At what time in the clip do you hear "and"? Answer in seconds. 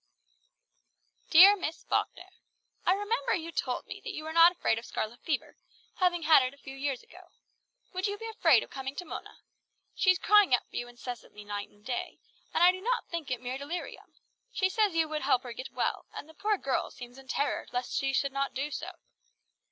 11.67-11.87, 12.51-12.63, 16.11-16.27